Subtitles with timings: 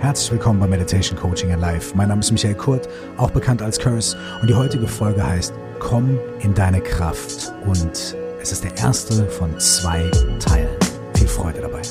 [0.00, 1.94] Herzlich willkommen bei Meditation Coaching in Life.
[1.94, 6.18] Mein Name ist Michael Kurt, auch bekannt als Curse, und die heutige Folge heißt Komm
[6.40, 7.52] in deine Kraft.
[7.66, 10.70] Und es ist der erste von zwei Teilen.
[11.14, 11.82] Viel Freude dabei.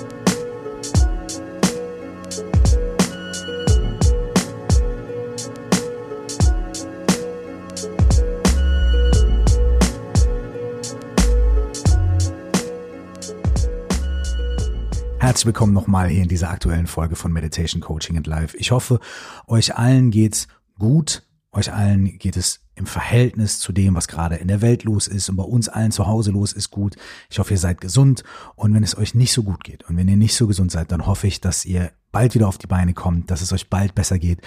[15.30, 18.58] Herzlich willkommen nochmal hier in dieser aktuellen Folge von Meditation Coaching and Life.
[18.58, 19.00] Ich hoffe,
[19.46, 20.48] euch allen geht's
[20.80, 21.22] gut.
[21.52, 25.30] Euch allen geht es im Verhältnis zu dem, was gerade in der Welt los ist
[25.30, 26.96] und bei uns allen zu Hause los ist, gut.
[27.30, 28.24] Ich hoffe, ihr seid gesund.
[28.56, 30.92] Und wenn es euch nicht so gut geht und wenn ihr nicht so gesund seid,
[30.92, 33.94] dann hoffe ich, dass ihr bald wieder auf die Beine kommt, dass es euch bald
[33.94, 34.42] besser geht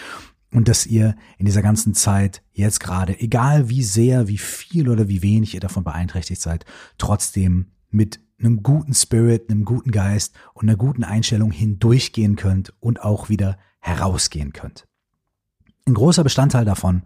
[0.50, 5.06] und dass ihr in dieser ganzen Zeit jetzt gerade, egal wie sehr, wie viel oder
[5.06, 6.64] wie wenig ihr davon beeinträchtigt seid,
[6.98, 13.02] trotzdem mit einem guten Spirit, einem guten Geist und einer guten Einstellung hindurchgehen könnt und
[13.02, 14.86] auch wieder herausgehen könnt.
[15.86, 17.02] Ein großer Bestandteil davon,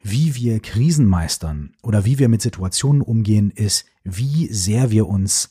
[0.00, 5.50] wie wir Krisen meistern oder wie wir mit Situationen umgehen, ist, wie sehr wir uns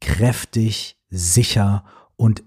[0.00, 1.84] kräftig, sicher
[2.16, 2.44] und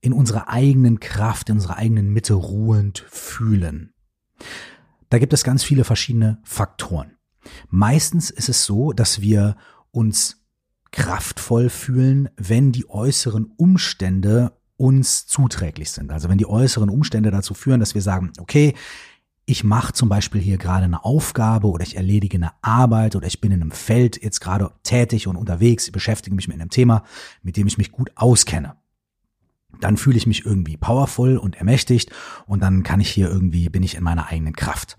[0.00, 3.92] in unserer eigenen Kraft, in unserer eigenen Mitte ruhend fühlen.
[5.08, 7.16] Da gibt es ganz viele verschiedene Faktoren.
[7.68, 9.56] Meistens ist es so, dass wir
[9.90, 10.45] uns
[10.92, 16.12] kraftvoll fühlen, wenn die äußeren Umstände uns zuträglich sind.
[16.12, 18.74] Also wenn die äußeren Umstände dazu führen, dass wir sagen, okay,
[19.46, 23.40] ich mache zum Beispiel hier gerade eine Aufgabe oder ich erledige eine Arbeit oder ich
[23.40, 27.04] bin in einem Feld jetzt gerade tätig und unterwegs, ich beschäftige mich mit einem Thema,
[27.42, 28.76] mit dem ich mich gut auskenne.
[29.80, 32.10] Dann fühle ich mich irgendwie powerful und ermächtigt
[32.46, 34.98] und dann kann ich hier irgendwie, bin ich in meiner eigenen Kraft.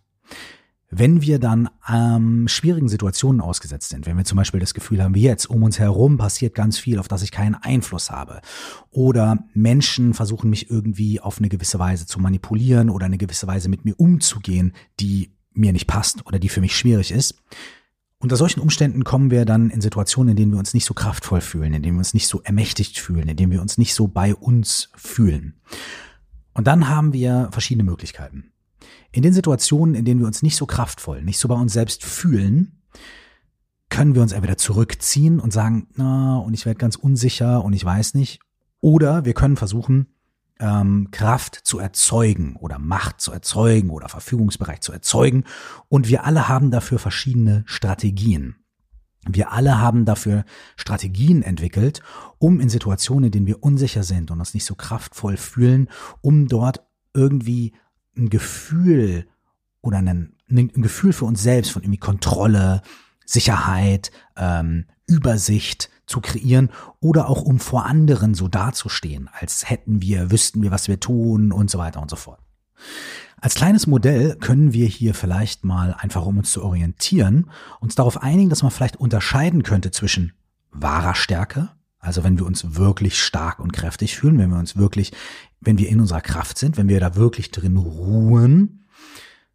[0.90, 5.16] Wenn wir dann ähm, schwierigen Situationen ausgesetzt sind, wenn wir zum Beispiel das Gefühl haben,
[5.16, 8.42] wie jetzt um uns herum passiert ganz viel, auf das ich keinen Einfluss habe,
[8.90, 13.68] oder Menschen versuchen mich irgendwie auf eine gewisse Weise zu manipulieren oder eine gewisse Weise
[13.68, 17.36] mit mir umzugehen, die mir nicht passt oder die für mich schwierig ist.
[18.20, 21.42] Unter solchen Umständen kommen wir dann in Situationen, in denen wir uns nicht so kraftvoll
[21.42, 24.08] fühlen, in denen wir uns nicht so ermächtigt fühlen, in denen wir uns nicht so
[24.08, 25.60] bei uns fühlen.
[26.54, 28.54] Und dann haben wir verschiedene Möglichkeiten.
[29.12, 32.04] In den Situationen, in denen wir uns nicht so kraftvoll, nicht so bei uns selbst
[32.04, 32.82] fühlen,
[33.90, 37.84] können wir uns entweder zurückziehen und sagen, na, und ich werde ganz unsicher und ich
[37.84, 38.40] weiß nicht.
[38.82, 40.08] Oder wir können versuchen,
[40.60, 45.46] ähm, Kraft zu erzeugen oder Macht zu erzeugen oder Verfügungsbereich zu erzeugen.
[45.88, 48.56] Und wir alle haben dafür verschiedene Strategien.
[49.30, 50.46] Wir alle haben dafür
[50.78, 52.02] Strategien entwickelt,
[52.38, 55.90] um in Situationen, in denen wir unsicher sind und uns nicht so kraftvoll fühlen,
[56.22, 57.74] um dort irgendwie
[58.18, 59.28] ein Gefühl
[59.82, 62.82] oder ein, ein Gefühl für uns selbst von irgendwie Kontrolle,
[63.26, 66.70] Sicherheit, ähm, Übersicht zu kreieren
[67.00, 71.52] oder auch um vor anderen so dazustehen, als hätten wir, wüssten wir, was wir tun
[71.52, 72.40] und so weiter und so fort.
[73.40, 78.24] Als kleines Modell können wir hier vielleicht mal einfach, um uns zu orientieren, uns darauf
[78.24, 80.34] einigen, dass man vielleicht unterscheiden könnte zwischen
[80.72, 85.12] wahrer Stärke, also wenn wir uns wirklich stark und kräftig fühlen, wenn wir uns wirklich
[85.60, 88.86] wenn wir in unserer Kraft sind, wenn wir da wirklich drin ruhen,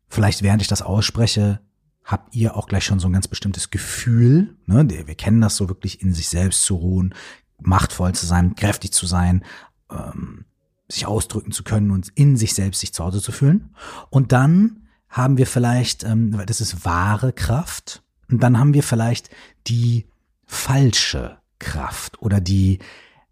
[0.09, 1.61] vielleicht während ich das ausspreche,
[2.05, 4.57] habt ihr auch gleich schon so ein ganz bestimmtes Gefühl.
[4.67, 4.89] Ne?
[4.89, 7.15] Wir kennen das so wirklich in sich selbst zu ruhen,
[7.61, 9.45] machtvoll zu sein, kräftig zu sein,
[9.91, 10.45] ähm,
[10.89, 13.75] sich ausdrücken zu können und in sich selbst sich zu Hause zu fühlen.
[14.11, 18.03] Und dann haben wir vielleicht, ähm, das ist wahre Kraft,
[18.33, 19.29] und dann haben wir vielleicht
[19.67, 20.07] die
[20.47, 22.79] falsche Kraft oder die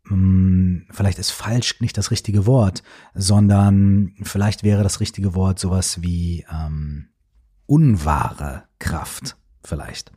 [0.06, 2.82] hm, vielleicht ist falsch nicht das richtige Wort,
[3.14, 7.08] sondern vielleicht wäre das richtige Wort sowas wie ähm,
[7.66, 10.12] unwahre Kraft vielleicht.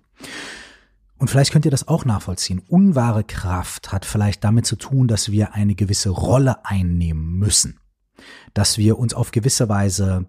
[1.17, 2.61] Und vielleicht könnt ihr das auch nachvollziehen.
[2.67, 7.79] Unwahre Kraft hat vielleicht damit zu tun, dass wir eine gewisse Rolle einnehmen müssen,
[8.53, 10.25] dass wir uns auf gewisse Weise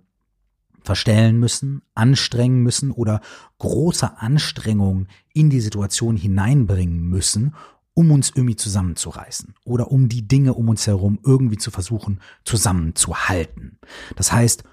[0.84, 3.22] verstellen müssen, anstrengen müssen oder
[3.58, 7.54] große Anstrengungen in die Situation hineinbringen müssen,
[7.94, 13.78] um uns irgendwie zusammenzureißen oder um die Dinge um uns herum irgendwie zu versuchen zusammenzuhalten.
[14.16, 14.64] Das heißt,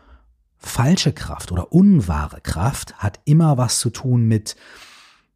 [0.57, 4.55] falsche Kraft oder unwahre Kraft hat immer was zu tun mit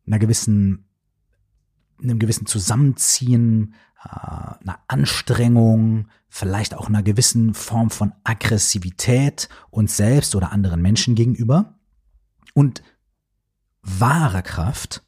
[0.08, 0.86] einer gewissen,
[2.02, 10.36] einem gewissen Zusammenziehen, äh, einer Anstrengung, vielleicht auch einer gewissen Form von Aggressivität uns selbst
[10.36, 11.76] oder anderen Menschen gegenüber.
[12.54, 12.84] Und
[13.82, 15.05] wahre Kraft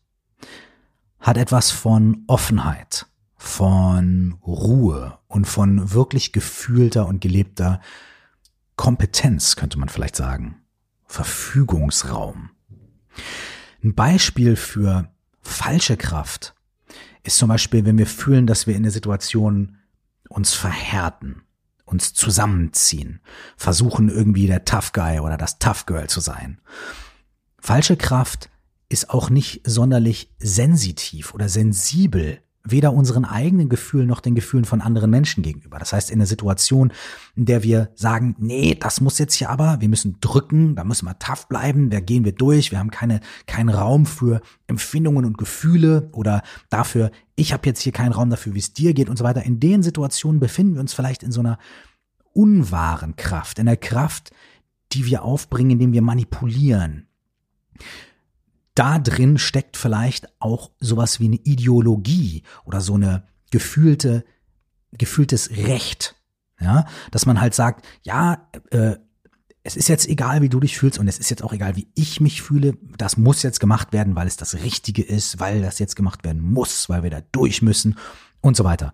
[1.19, 7.81] hat etwas von Offenheit, von Ruhe und von wirklich gefühlter und gelebter
[8.75, 10.61] Kompetenz, könnte man vielleicht sagen.
[11.05, 12.51] Verfügungsraum.
[13.83, 15.11] Ein Beispiel für
[15.41, 16.53] falsche Kraft
[17.23, 19.77] ist zum Beispiel, wenn wir fühlen, dass wir in der Situation
[20.29, 21.43] uns verhärten
[21.87, 23.21] uns zusammenziehen,
[23.55, 26.59] versuchen irgendwie der Tough Guy oder das Tough Girl zu sein.
[27.59, 28.49] Falsche Kraft
[28.89, 32.39] ist auch nicht sonderlich sensitiv oder sensibel
[32.71, 35.79] weder unseren eigenen Gefühlen noch den Gefühlen von anderen Menschen gegenüber.
[35.79, 36.91] Das heißt, in der Situation,
[37.35, 41.05] in der wir sagen, nee, das muss jetzt hier aber, wir müssen drücken, da müssen
[41.05, 45.37] wir tough bleiben, da gehen wir durch, wir haben keine, keinen Raum für Empfindungen und
[45.37, 49.17] Gefühle oder dafür, ich habe jetzt hier keinen Raum dafür, wie es dir geht und
[49.17, 49.43] so weiter.
[49.43, 51.59] In den Situationen befinden wir uns vielleicht in so einer
[52.33, 54.31] unwahren Kraft, in der Kraft,
[54.91, 57.07] die wir aufbringen, indem wir manipulieren
[58.77, 64.23] da drin steckt vielleicht auch sowas wie eine Ideologie oder so eine gefühlte,
[64.91, 66.15] gefühltes Recht.
[66.59, 68.95] Ja, dass man halt sagt, ja, äh,
[69.61, 71.87] es ist jetzt egal, wie du dich fühlst und es ist jetzt auch egal, wie
[71.93, 72.77] ich mich fühle.
[72.97, 76.41] Das muss jetzt gemacht werden, weil es das Richtige ist, weil das jetzt gemacht werden
[76.41, 77.95] muss, weil wir da durch müssen
[78.41, 78.93] und so weiter.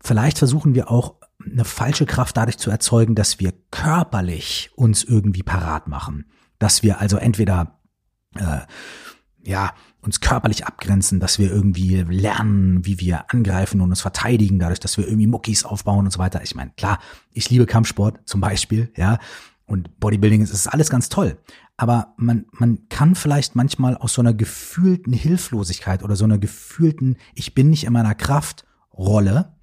[0.00, 5.42] Vielleicht versuchen wir auch eine falsche Kraft dadurch zu erzeugen, dass wir körperlich uns irgendwie
[5.42, 6.24] parat machen.
[6.58, 7.78] Dass wir also entweder
[8.36, 8.60] äh,
[9.44, 14.80] ja, uns körperlich abgrenzen, dass wir irgendwie lernen, wie wir angreifen und uns verteidigen, dadurch,
[14.80, 16.42] dass wir irgendwie Muckis aufbauen und so weiter.
[16.42, 16.98] Ich meine, klar,
[17.32, 19.18] ich liebe Kampfsport zum Beispiel, ja,
[19.66, 21.38] und Bodybuilding ist, ist alles ganz toll.
[21.76, 27.16] Aber man, man kann vielleicht manchmal aus so einer gefühlten Hilflosigkeit oder so einer gefühlten,
[27.34, 28.64] ich bin nicht in meiner Kraft
[28.96, 29.54] Rolle,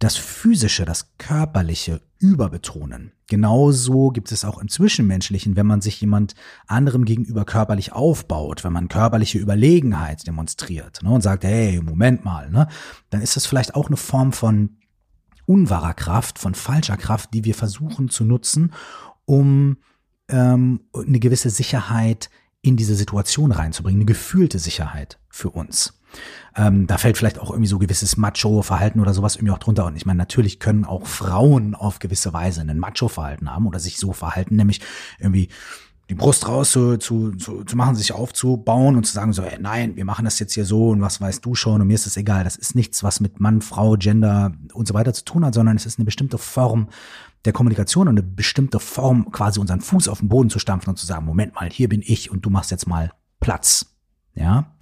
[0.00, 3.12] das Physische, das Körperliche überbetonen.
[3.28, 6.34] Genauso gibt es auch im Zwischenmenschlichen, wenn man sich jemand
[6.66, 12.50] anderem gegenüber körperlich aufbaut, wenn man körperliche Überlegenheit demonstriert ne, und sagt, hey, Moment mal,
[12.50, 12.66] ne,
[13.10, 14.78] dann ist das vielleicht auch eine Form von
[15.44, 18.72] unwahrer Kraft, von falscher Kraft, die wir versuchen zu nutzen,
[19.26, 19.76] um
[20.28, 22.30] ähm, eine gewisse Sicherheit
[22.62, 25.99] in diese Situation reinzubringen, eine gefühlte Sicherheit für uns.
[26.56, 29.86] Ähm, da fällt vielleicht auch irgendwie so gewisses Macho-Verhalten oder sowas irgendwie auch drunter.
[29.86, 33.98] Und ich meine, natürlich können auch Frauen auf gewisse Weise ein Macho-Verhalten haben oder sich
[33.98, 34.80] so verhalten, nämlich
[35.18, 35.48] irgendwie
[36.10, 39.58] die Brust raus zu, zu, zu, zu machen, sich aufzubauen und zu sagen so, ey,
[39.60, 42.06] nein, wir machen das jetzt hier so und was weißt du schon und mir ist
[42.06, 42.42] das egal.
[42.42, 45.76] Das ist nichts, was mit Mann, Frau, Gender und so weiter zu tun hat, sondern
[45.76, 46.88] es ist eine bestimmte Form
[47.44, 50.96] der Kommunikation und eine bestimmte Form, quasi unseren Fuß auf den Boden zu stampfen und
[50.96, 53.86] zu sagen, Moment mal, hier bin ich und du machst jetzt mal Platz.
[54.34, 54.74] Ja.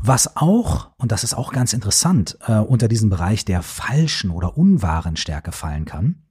[0.00, 4.56] Was auch, und das ist auch ganz interessant, äh, unter diesen Bereich der falschen oder
[4.56, 6.22] unwahren Stärke fallen kann,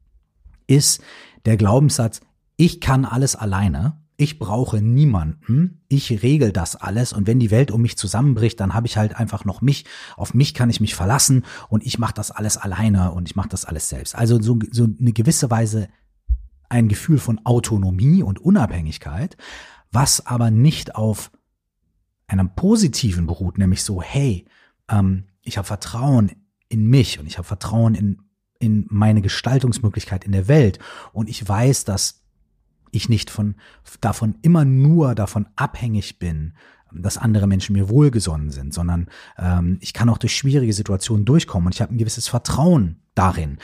[0.67, 1.01] ist
[1.45, 2.21] der Glaubenssatz,
[2.55, 7.69] ich kann alles alleine, ich brauche niemanden, ich regel das alles und wenn die Welt
[7.69, 9.85] um mich zusammenbricht, dann habe ich halt einfach noch mich,
[10.15, 13.49] auf mich kann ich mich verlassen und ich mache das alles alleine und ich mache
[13.49, 14.15] das alles selbst.
[14.15, 15.87] Also so, so eine gewisse Weise
[16.69, 19.37] ein Gefühl von Autonomie und Unabhängigkeit,
[19.91, 21.31] was aber nicht auf
[22.27, 24.45] einem positiven beruht, nämlich so, hey,
[24.89, 26.31] ähm, ich habe Vertrauen
[26.69, 28.21] in mich und ich habe Vertrauen in,
[28.59, 30.79] in meine Gestaltungsmöglichkeit in der Welt.
[31.13, 32.21] Und ich weiß, dass
[32.91, 33.55] ich nicht von
[34.01, 36.53] davon immer nur davon abhängig bin,
[36.91, 39.07] dass andere Menschen mir wohlgesonnen sind, sondern
[39.37, 41.67] ähm, ich kann auch durch schwierige Situationen durchkommen.
[41.67, 43.57] Und ich habe ein gewisses Vertrauen darin,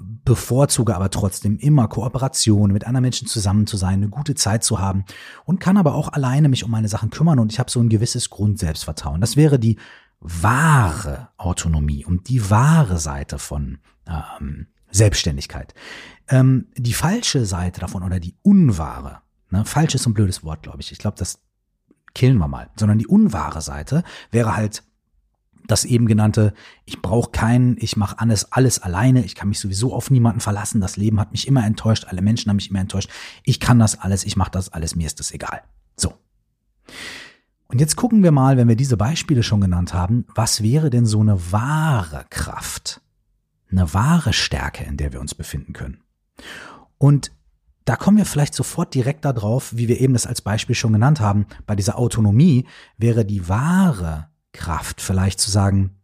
[0.00, 4.78] bevorzuge aber trotzdem immer Kooperation, mit anderen Menschen zusammen zu sein, eine gute Zeit zu
[4.78, 5.04] haben
[5.44, 7.88] und kann aber auch alleine mich um meine Sachen kümmern und ich habe so ein
[7.88, 9.20] gewisses Grundselbstvertrauen.
[9.20, 9.76] Das wäre die
[10.20, 15.74] wahre Autonomie und die wahre Seite von ähm, Selbstständigkeit.
[16.28, 20.80] Ähm, die falsche Seite davon oder die unwahre, ne, falsch ist ein blödes Wort, glaube
[20.80, 20.92] ich.
[20.92, 21.40] Ich glaube, das
[22.14, 22.70] killen wir mal.
[22.76, 24.82] Sondern die unwahre Seite wäre halt
[25.70, 26.52] das eben genannte,
[26.84, 30.80] ich brauche keinen, ich mache alles, alles alleine, ich kann mich sowieso auf niemanden verlassen,
[30.80, 33.10] das Leben hat mich immer enttäuscht, alle Menschen haben mich immer enttäuscht,
[33.44, 35.62] ich kann das alles, ich mache das alles, mir ist das egal.
[35.96, 36.14] So.
[37.68, 41.06] Und jetzt gucken wir mal, wenn wir diese Beispiele schon genannt haben, was wäre denn
[41.06, 43.00] so eine wahre Kraft,
[43.70, 46.02] eine wahre Stärke, in der wir uns befinden können.
[46.98, 47.30] Und
[47.84, 51.20] da kommen wir vielleicht sofort direkt darauf, wie wir eben das als Beispiel schon genannt
[51.20, 51.46] haben.
[51.66, 52.66] Bei dieser Autonomie
[52.98, 55.96] wäre die wahre Kraft, vielleicht zu sagen,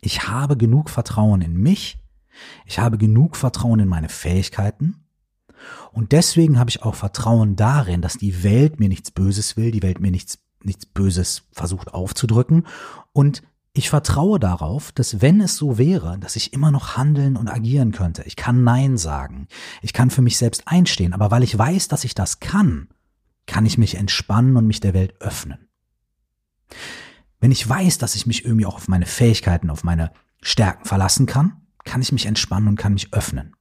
[0.00, 1.98] ich habe genug Vertrauen in mich,
[2.66, 5.06] ich habe genug Vertrauen in meine Fähigkeiten
[5.92, 9.82] und deswegen habe ich auch Vertrauen darin, dass die Welt mir nichts Böses will, die
[9.82, 12.66] Welt mir nichts, nichts Böses versucht aufzudrücken
[13.12, 13.42] und
[13.76, 17.90] ich vertraue darauf, dass wenn es so wäre, dass ich immer noch handeln und agieren
[17.90, 18.22] könnte.
[18.22, 19.48] Ich kann Nein sagen.
[19.82, 21.12] Ich kann für mich selbst einstehen.
[21.12, 22.88] Aber weil ich weiß, dass ich das kann,
[23.46, 25.68] kann ich mich entspannen und mich der Welt öffnen.
[27.44, 31.26] Wenn ich weiß, dass ich mich irgendwie auch auf meine Fähigkeiten, auf meine Stärken verlassen
[31.26, 33.54] kann, kann ich mich entspannen und kann mich öffnen.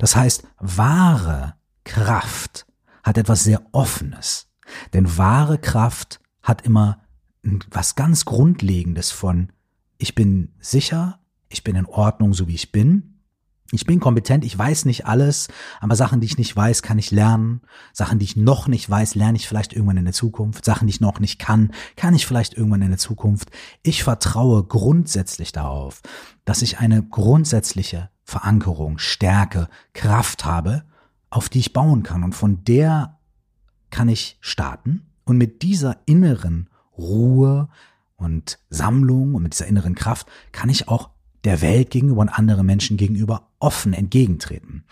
[0.00, 2.66] Das heißt, wahre Kraft
[3.04, 4.48] hat etwas sehr Offenes.
[4.92, 7.00] Denn wahre Kraft hat immer
[7.70, 9.52] was ganz Grundlegendes von,
[9.98, 13.11] ich bin sicher, ich bin in Ordnung, so wie ich bin,
[13.74, 15.48] Ich bin kompetent, ich weiß nicht alles,
[15.80, 17.62] aber Sachen, die ich nicht weiß, kann ich lernen.
[17.94, 20.66] Sachen, die ich noch nicht weiß, lerne ich vielleicht irgendwann in der Zukunft.
[20.66, 23.50] Sachen, die ich noch nicht kann, kann ich vielleicht irgendwann in der Zukunft.
[23.82, 26.02] Ich vertraue grundsätzlich darauf,
[26.44, 30.84] dass ich eine grundsätzliche Verankerung, Stärke, Kraft habe,
[31.30, 32.24] auf die ich bauen kann.
[32.24, 33.18] Und von der
[33.88, 35.06] kann ich starten.
[35.24, 37.70] Und mit dieser inneren Ruhe
[38.16, 41.08] und Sammlung und mit dieser inneren Kraft kann ich auch
[41.44, 44.84] der Welt gegenüber und anderen Menschen gegenüber offen entgegentreten.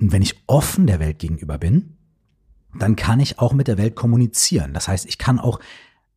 [0.00, 1.96] Und wenn ich offen der Welt gegenüber bin,
[2.78, 4.74] dann kann ich auch mit der Welt kommunizieren.
[4.74, 5.60] Das heißt, ich kann auch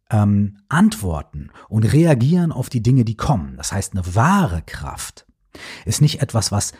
[0.09, 3.57] ähm, antworten und reagieren auf die Dinge, die kommen.
[3.57, 5.25] Das heißt, eine wahre Kraft
[5.85, 6.73] ist nicht etwas, was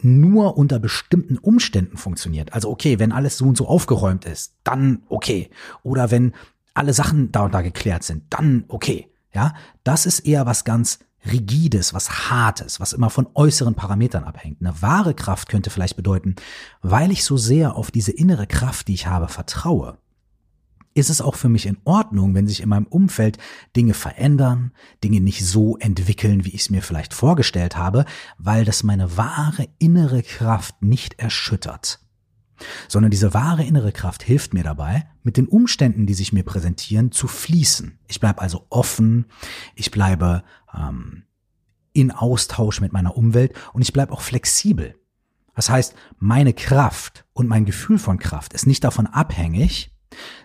[0.00, 2.52] nur unter bestimmten Umständen funktioniert.
[2.52, 5.50] Also okay, wenn alles so und so aufgeräumt ist, dann okay.
[5.82, 6.32] Oder wenn
[6.74, 9.08] alle Sachen da und da geklärt sind, dann okay.
[9.34, 9.54] Ja,
[9.84, 14.60] das ist eher was ganz Rigides, was Hartes, was immer von äußeren Parametern abhängt.
[14.60, 16.36] Eine wahre Kraft könnte vielleicht bedeuten,
[16.80, 19.98] weil ich so sehr auf diese innere Kraft, die ich habe, vertraue,
[20.94, 23.38] ist es auch für mich in Ordnung, wenn sich in meinem Umfeld
[23.76, 24.72] Dinge verändern,
[25.04, 28.04] Dinge nicht so entwickeln, wie ich es mir vielleicht vorgestellt habe,
[28.36, 32.00] weil das meine wahre innere Kraft nicht erschüttert
[32.88, 37.12] sondern diese wahre innere Kraft hilft mir dabei, mit den Umständen, die sich mir präsentieren,
[37.12, 37.98] zu fließen.
[38.08, 39.26] Ich bleibe also offen,
[39.74, 40.42] ich bleibe
[40.76, 41.24] ähm,
[41.92, 44.94] in Austausch mit meiner Umwelt und ich bleibe auch flexibel.
[45.54, 49.90] Das heißt, meine Kraft und mein Gefühl von Kraft ist nicht davon abhängig,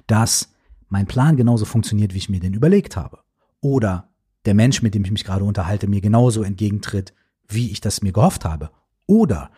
[0.08, 0.53] dass
[0.89, 3.20] mein Plan genauso funktioniert, wie ich mir den überlegt habe.
[3.62, 4.10] Oder
[4.46, 7.13] der Mensch, mit dem ich mich gerade unterhalte, mir genauso entgegentritt,
[7.48, 8.72] wie ich das mir gehofft habe.
[9.05, 9.51] Oder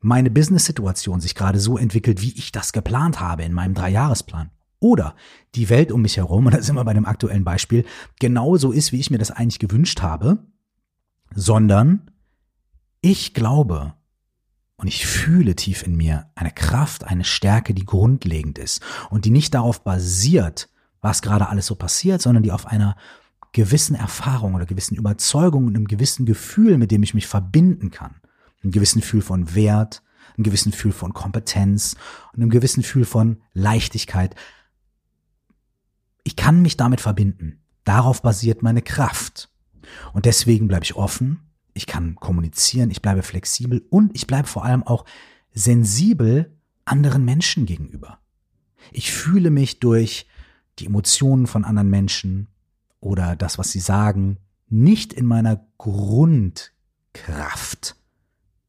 [0.00, 4.50] meine Business-Situation sich gerade so entwickelt, wie ich das geplant habe in meinem Dreijahresplan.
[4.80, 5.16] Oder
[5.56, 7.84] die Welt um mich herum, und da sind wir bei dem aktuellen Beispiel,
[8.20, 10.38] genauso ist, wie ich mir das eigentlich gewünscht habe,
[11.34, 12.10] sondern
[13.00, 13.94] ich glaube
[14.76, 19.30] und ich fühle tief in mir eine Kraft, eine Stärke, die grundlegend ist und die
[19.30, 20.68] nicht darauf basiert,
[21.00, 22.96] was gerade alles so passiert, sondern die auf einer
[23.52, 28.20] gewissen Erfahrung oder gewissen Überzeugung und einem gewissen Gefühl, mit dem ich mich verbinden kann
[28.62, 30.02] einem gewissen Gefühl von Wert,
[30.36, 31.96] einem gewissen Gefühl von Kompetenz
[32.32, 34.34] und einem gewissen Gefühl von Leichtigkeit.
[36.24, 37.60] Ich kann mich damit verbinden.
[37.84, 39.50] Darauf basiert meine Kraft.
[40.12, 41.40] Und deswegen bleibe ich offen,
[41.72, 45.06] ich kann kommunizieren, ich bleibe flexibel und ich bleibe vor allem auch
[45.54, 48.18] sensibel anderen Menschen gegenüber.
[48.92, 50.26] Ich fühle mich durch
[50.78, 52.48] die Emotionen von anderen Menschen
[53.00, 54.38] oder das, was sie sagen,
[54.68, 57.96] nicht in meiner Grundkraft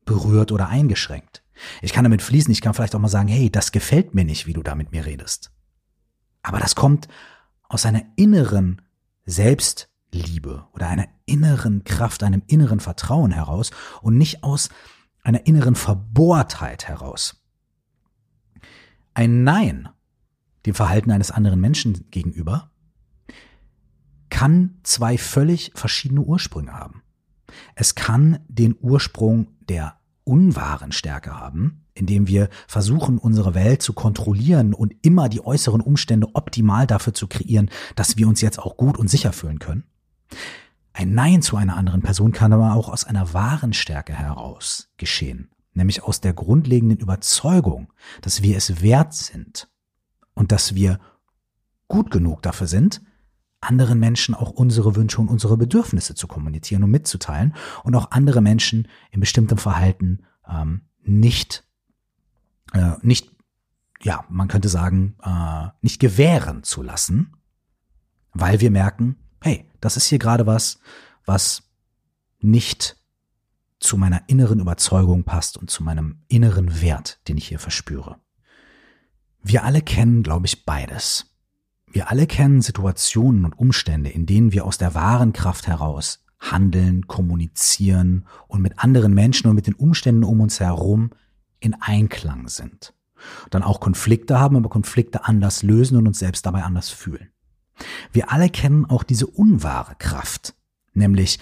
[0.10, 1.44] berührt oder eingeschränkt.
[1.82, 4.48] Ich kann damit fließen, ich kann vielleicht auch mal sagen, hey, das gefällt mir nicht,
[4.48, 5.52] wie du da mit mir redest.
[6.42, 7.08] Aber das kommt
[7.68, 8.82] aus einer inneren
[9.26, 13.70] Selbstliebe oder einer inneren Kraft, einem inneren Vertrauen heraus
[14.02, 14.70] und nicht aus
[15.22, 17.44] einer inneren Verbohrtheit heraus.
[19.14, 19.90] Ein Nein
[20.66, 22.72] dem Verhalten eines anderen Menschen gegenüber
[24.30, 27.04] kann zwei völlig verschiedene Ursprünge haben.
[27.76, 29.99] Es kann den Ursprung der
[30.30, 36.28] unwahren Stärke haben, indem wir versuchen, unsere Welt zu kontrollieren und immer die äußeren Umstände
[36.34, 39.86] optimal dafür zu kreieren, dass wir uns jetzt auch gut und sicher fühlen können.
[40.94, 45.50] Ein Nein zu einer anderen Person kann aber auch aus einer wahren Stärke heraus geschehen,
[45.74, 49.68] nämlich aus der grundlegenden Überzeugung, dass wir es wert sind
[50.36, 51.00] und dass wir
[51.88, 53.02] gut genug dafür sind,
[53.62, 58.42] anderen Menschen auch unsere Wünsche und unsere Bedürfnisse zu kommunizieren und mitzuteilen und auch andere
[58.42, 61.66] Menschen in bestimmtem Verhalten ähm, nicht,
[62.74, 63.32] äh, nicht,
[64.02, 67.34] ja, man könnte sagen, äh, nicht gewähren zu lassen,
[68.34, 70.80] weil wir merken, hey, das ist hier gerade was,
[71.26, 71.64] was
[72.40, 72.98] nicht
[73.80, 78.20] zu meiner inneren Überzeugung passt und zu meinem inneren Wert, den ich hier verspüre.
[79.42, 81.30] Wir alle kennen, glaube ich, beides.
[81.92, 87.08] Wir alle kennen Situationen und Umstände, in denen wir aus der wahren Kraft heraus handeln,
[87.08, 91.12] kommunizieren und mit anderen Menschen und mit den Umständen um uns herum
[91.60, 92.94] in Einklang sind.
[93.50, 97.30] Dann auch Konflikte haben, aber Konflikte anders lösen und uns selbst dabei anders fühlen.
[98.12, 100.56] Wir alle kennen auch diese unwahre Kraft,
[100.94, 101.40] nämlich,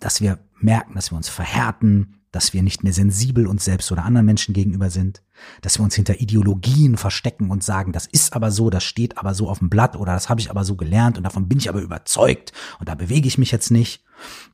[0.00, 4.04] dass wir merken, dass wir uns verhärten, dass wir nicht mehr sensibel uns selbst oder
[4.04, 5.22] anderen Menschen gegenüber sind,
[5.60, 9.34] dass wir uns hinter Ideologien verstecken und sagen, das ist aber so, das steht aber
[9.34, 11.68] so auf dem Blatt oder das habe ich aber so gelernt und davon bin ich
[11.68, 14.02] aber überzeugt und da bewege ich mich jetzt nicht,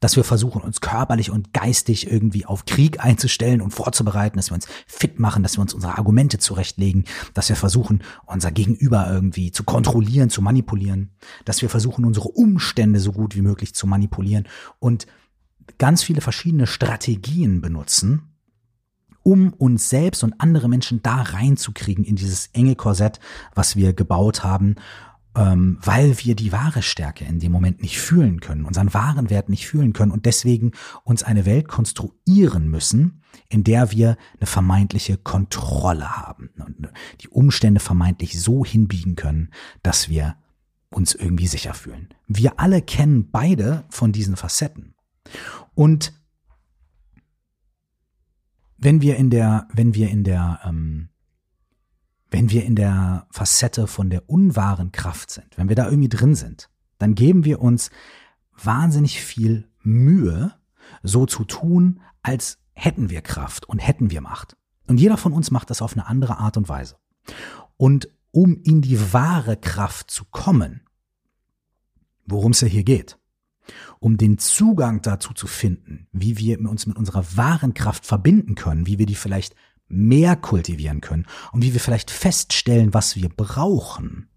[0.00, 4.54] dass wir versuchen, uns körperlich und geistig irgendwie auf Krieg einzustellen und vorzubereiten, dass wir
[4.54, 9.52] uns fit machen, dass wir uns unsere Argumente zurechtlegen, dass wir versuchen, unser Gegenüber irgendwie
[9.52, 11.10] zu kontrollieren, zu manipulieren,
[11.44, 14.46] dass wir versuchen, unsere Umstände so gut wie möglich zu manipulieren
[14.78, 15.06] und
[15.78, 18.33] ganz viele verschiedene Strategien benutzen,
[19.24, 23.18] um uns selbst und andere Menschen da reinzukriegen in dieses enge Korsett,
[23.54, 24.76] was wir gebaut haben,
[25.34, 29.48] ähm, weil wir die wahre Stärke in dem Moment nicht fühlen können, unseren wahren Wert
[29.48, 35.16] nicht fühlen können und deswegen uns eine Welt konstruieren müssen, in der wir eine vermeintliche
[35.16, 36.88] Kontrolle haben und
[37.22, 39.50] die Umstände vermeintlich so hinbiegen können,
[39.82, 40.36] dass wir
[40.90, 42.10] uns irgendwie sicher fühlen.
[42.28, 44.94] Wir alle kennen beide von diesen Facetten.
[45.74, 46.12] Und
[48.76, 51.08] wenn wir in der, wenn wir in der, ähm,
[52.30, 56.34] wenn wir in der Facette von der unwahren Kraft sind, wenn wir da irgendwie drin
[56.34, 57.90] sind, dann geben wir uns
[58.56, 60.54] wahnsinnig viel Mühe,
[61.02, 64.56] so zu tun, als hätten wir Kraft und hätten wir Macht.
[64.86, 66.96] Und jeder von uns macht das auf eine andere Art und Weise.
[67.76, 70.82] Und um in die wahre Kraft zu kommen,
[72.26, 73.18] worum es ja hier geht,
[74.04, 78.86] um den Zugang dazu zu finden, wie wir uns mit unserer wahren Kraft verbinden können,
[78.86, 79.56] wie wir die vielleicht
[79.88, 84.28] mehr kultivieren können und wie wir vielleicht feststellen, was wir brauchen,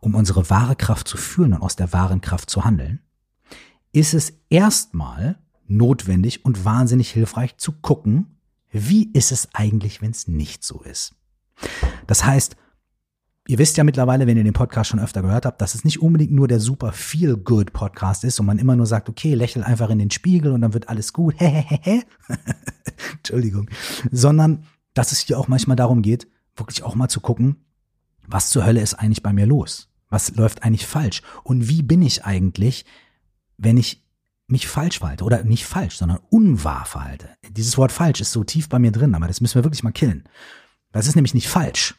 [0.00, 3.00] um unsere wahre Kraft zu fühlen und aus der wahren Kraft zu handeln,
[3.92, 8.36] ist es erstmal notwendig und wahnsinnig hilfreich zu gucken,
[8.70, 11.14] wie ist es eigentlich, wenn es nicht so ist.
[12.06, 12.54] Das heißt,
[13.48, 16.00] Ihr wisst ja mittlerweile, wenn ihr den Podcast schon öfter gehört habt, dass es nicht
[16.02, 19.64] unbedingt nur der super feel good Podcast ist und man immer nur sagt, okay, lächel
[19.64, 21.34] einfach in den Spiegel und dann wird alles gut.
[23.16, 23.68] Entschuldigung.
[24.10, 27.56] Sondern, dass es hier auch manchmal darum geht, wirklich auch mal zu gucken,
[28.26, 29.88] was zur Hölle ist eigentlich bei mir los?
[30.08, 31.22] Was läuft eigentlich falsch?
[31.42, 32.84] Und wie bin ich eigentlich,
[33.56, 34.04] wenn ich
[34.46, 35.24] mich falsch verhalte?
[35.24, 37.30] Oder nicht falsch, sondern unwahr verhalte.
[37.50, 39.92] Dieses Wort falsch ist so tief bei mir drin, aber das müssen wir wirklich mal
[39.92, 40.28] killen.
[40.92, 41.94] Das ist nämlich nicht falsch.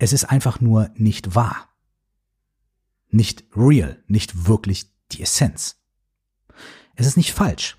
[0.00, 1.68] Es ist einfach nur nicht wahr.
[3.10, 5.76] Nicht real, nicht wirklich die Essenz.
[6.96, 7.76] Es ist nicht falsch,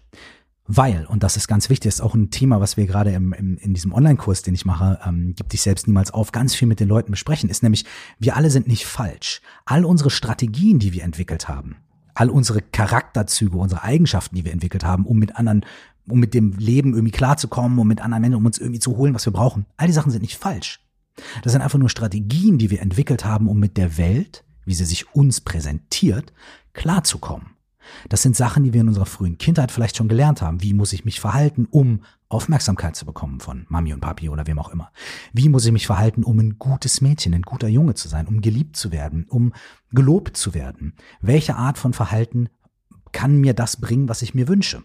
[0.68, 3.58] weil, und das ist ganz wichtig, ist auch ein Thema, was wir gerade im, im,
[3.58, 6.80] in diesem Online-Kurs, den ich mache, ähm, gibt dich selbst niemals auf, ganz viel mit
[6.80, 7.86] den Leuten besprechen, ist nämlich,
[8.20, 9.42] wir alle sind nicht falsch.
[9.66, 11.78] All unsere Strategien, die wir entwickelt haben,
[12.14, 15.66] all unsere Charakterzüge, unsere Eigenschaften, die wir entwickelt haben, um mit anderen,
[16.08, 19.16] um mit dem Leben irgendwie klarzukommen, um mit anderen Menschen, um uns irgendwie zu holen,
[19.16, 20.80] was wir brauchen, all die Sachen sind nicht falsch.
[21.44, 24.86] Das sind einfach nur Strategien, die wir entwickelt haben, um mit der Welt, wie sie
[24.86, 26.34] sich uns präsentiert,
[26.74, 27.48] klarzukommen.
[28.10, 30.62] Das sind Sachen, die wir in unserer frühen Kindheit vielleicht schon gelernt haben.
[30.62, 34.60] Wie muss ich mich verhalten, um Aufmerksamkeit zu bekommen von Mami und Papi oder wem
[34.60, 34.92] auch immer?
[35.34, 38.42] Wie muss ich mich verhalten, um ein gutes Mädchen, ein guter Junge zu sein, um
[38.42, 39.54] geliebt zu werden, um
[39.92, 40.94] gelobt zu werden?
[41.22, 42.50] Welche Art von Verhalten
[43.12, 44.84] kann mir das bringen, was ich mir wünsche?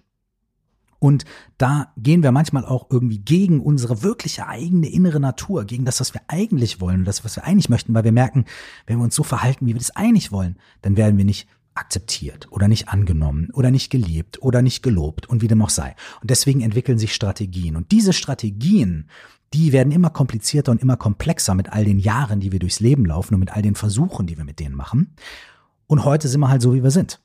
[1.07, 1.25] Und
[1.57, 6.15] da gehen wir manchmal auch irgendwie gegen unsere wirkliche eigene innere Natur, gegen das, was
[6.15, 8.45] wir eigentlich wollen, das, was wir eigentlich möchten, weil wir merken,
[8.89, 12.49] wenn wir uns so verhalten, wie wir das eigentlich wollen, dann werden wir nicht akzeptiert
[12.51, 15.95] oder nicht angenommen oder nicht geliebt oder nicht gelobt und wie dem auch sei.
[16.23, 17.77] Und deswegen entwickeln sich Strategien.
[17.77, 19.09] Und diese Strategien,
[19.55, 23.05] die werden immer komplizierter und immer komplexer mit all den Jahren, die wir durchs Leben
[23.05, 25.15] laufen und mit all den Versuchen, die wir mit denen machen.
[25.87, 27.21] Und heute sind wir halt so, wie wir sind.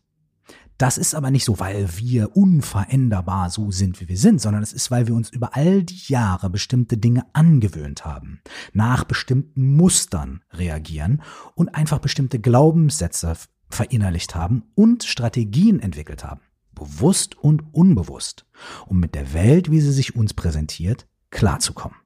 [0.82, 4.74] Das ist aber nicht so, weil wir unveränderbar so sind, wie wir sind, sondern es
[4.74, 8.42] ist, weil wir uns über all die Jahre bestimmte Dinge angewöhnt haben,
[8.74, 11.22] nach bestimmten Mustern reagieren
[11.54, 13.36] und einfach bestimmte Glaubenssätze
[13.70, 16.42] verinnerlicht haben und Strategien entwickelt haben,
[16.74, 18.48] bewusst und unbewusst,
[18.88, 22.00] um mit der Welt, wie sie sich uns präsentiert, klarzukommen.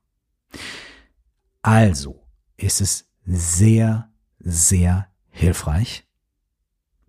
[1.61, 6.05] Also ist es sehr, sehr hilfreich,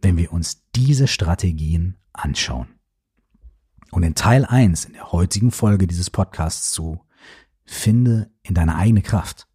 [0.00, 2.68] wenn wir uns diese Strategien anschauen.
[3.90, 7.00] Und in Teil 1 in der heutigen Folge dieses Podcasts zu
[7.64, 9.48] Finde in deine eigene Kraft,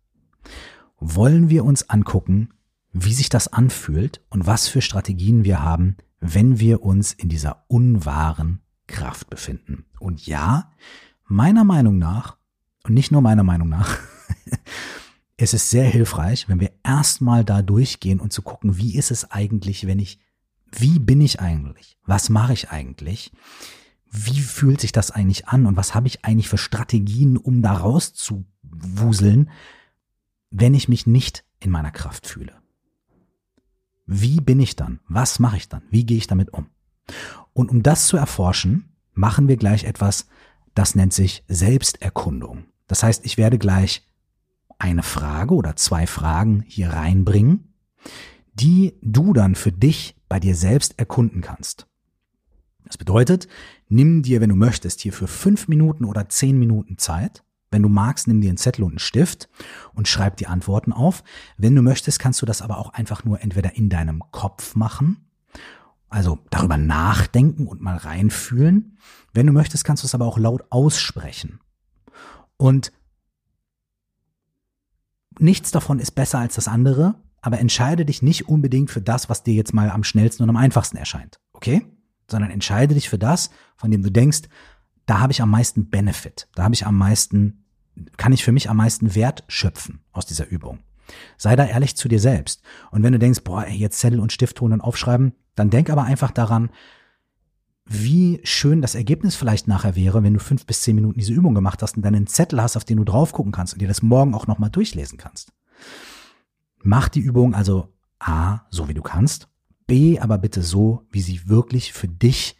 [1.00, 2.50] wollen wir uns angucken,
[2.92, 7.66] wie sich das anfühlt und was für Strategien wir haben, wenn wir uns in dieser
[7.68, 9.86] unwahren Kraft befinden.
[10.00, 10.72] Und ja,
[11.28, 12.38] meiner Meinung nach,
[12.84, 14.00] und nicht nur meiner Meinung nach,
[15.38, 19.30] es ist sehr hilfreich, wenn wir erstmal da durchgehen und zu gucken, wie ist es
[19.30, 20.20] eigentlich, wenn ich
[20.72, 21.98] wie bin ich eigentlich?
[22.06, 23.32] Was mache ich eigentlich?
[24.10, 27.74] Wie fühlt sich das eigentlich an und was habe ich eigentlich für Strategien, um da
[27.74, 29.50] rauszuwuseln,
[30.50, 32.54] wenn ich mich nicht in meiner Kraft fühle?
[34.06, 35.00] Wie bin ich dann?
[35.08, 35.84] Was mache ich dann?
[35.90, 36.68] Wie gehe ich damit um?
[37.54, 40.28] Und um das zu erforschen, machen wir gleich etwas,
[40.74, 42.66] das nennt sich Selbsterkundung.
[42.88, 44.06] Das heißt, ich werde gleich
[44.80, 47.74] eine Frage oder zwei Fragen hier reinbringen,
[48.54, 51.88] die du dann für dich bei dir selbst erkunden kannst.
[52.86, 53.50] Das bedeutet,
[53.90, 57.44] nimm dir, wenn du möchtest, hier für fünf Minuten oder zehn Minuten Zeit.
[57.70, 59.50] Wenn du magst, nimm dir einen Zettel und einen Stift
[59.94, 61.26] und schreib die Antworten auf.
[61.58, 65.28] Wenn du möchtest, kannst du das aber auch einfach nur entweder in deinem Kopf machen.
[66.08, 68.98] also darüber nachdenken und mal reinfühlen.
[69.34, 71.60] Wenn du möchtest, kannst du es aber auch laut aussprechen.
[72.56, 72.94] Und
[75.40, 79.44] nichts davon ist besser als das andere, aber entscheide dich nicht unbedingt für das, was
[79.44, 81.40] dir jetzt mal am schnellsten und am einfachsten erscheint.
[81.54, 81.86] Okay?
[82.30, 84.44] Sondern entscheide dich für das, von dem du denkst,
[85.06, 87.66] da habe ich am meisten Benefit, da habe ich am meisten,
[88.18, 90.80] kann ich für mich am meisten Wert schöpfen aus dieser Übung.
[91.38, 92.62] Sei da ehrlich zu dir selbst.
[92.92, 95.90] Und wenn du denkst, boah, ey, jetzt Zettel und Stift holen und aufschreiben, dann denk
[95.90, 96.70] aber einfach daran,
[97.86, 101.54] wie schön das Ergebnis vielleicht nachher wäre, wenn du fünf bis zehn Minuten diese Übung
[101.54, 103.88] gemacht hast und dann einen Zettel hast, auf den du drauf gucken kannst und dir
[103.88, 105.52] das morgen auch nochmal durchlesen kannst.
[106.84, 109.48] Mach die Übung also A, so wie du kannst,
[109.88, 112.58] B, aber bitte so, wie sie wirklich für dich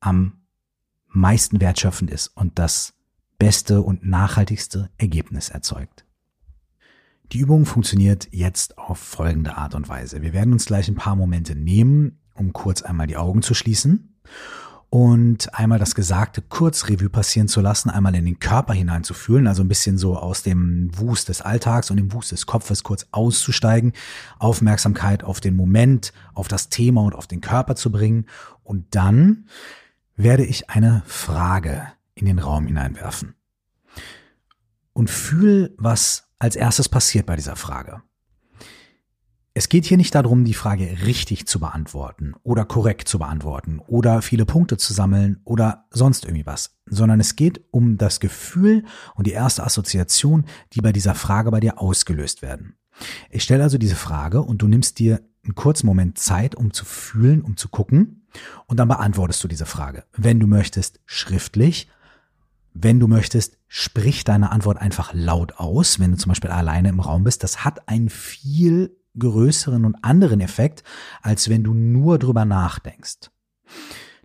[0.00, 0.40] am
[1.08, 2.94] meisten wertschöpfend ist und das
[3.38, 6.04] beste und nachhaltigste Ergebnis erzeugt.
[7.32, 10.22] Die Übung funktioniert jetzt auf folgende Art und Weise.
[10.22, 14.14] Wir werden uns gleich ein paar Momente nehmen, um kurz einmal die Augen zu schließen
[14.90, 19.62] und einmal das Gesagte kurz Revue passieren zu lassen, einmal in den Körper hineinzufühlen, also
[19.62, 23.92] ein bisschen so aus dem Wust des Alltags und dem Wust des Kopfes kurz auszusteigen,
[24.38, 28.26] Aufmerksamkeit auf den Moment, auf das Thema und auf den Körper zu bringen
[28.62, 29.46] und dann
[30.16, 33.34] werde ich eine Frage in den Raum hineinwerfen.
[34.92, 38.02] Und fühl, was als erstes passiert bei dieser Frage.
[39.58, 44.22] Es geht hier nicht darum, die Frage richtig zu beantworten oder korrekt zu beantworten oder
[44.22, 48.84] viele Punkte zu sammeln oder sonst irgendwie was, sondern es geht um das Gefühl
[49.16, 50.44] und die erste Assoziation,
[50.74, 52.76] die bei dieser Frage bei dir ausgelöst werden.
[53.30, 56.84] Ich stelle also diese Frage und du nimmst dir einen kurzen Moment Zeit, um zu
[56.84, 58.28] fühlen, um zu gucken
[58.68, 60.04] und dann beantwortest du diese Frage.
[60.16, 61.88] Wenn du möchtest, schriftlich.
[62.74, 67.00] Wenn du möchtest, sprich deine Antwort einfach laut aus, wenn du zum Beispiel alleine im
[67.00, 67.42] Raum bist.
[67.42, 70.82] Das hat einen viel größeren und anderen Effekt,
[71.22, 73.30] als wenn du nur drüber nachdenkst.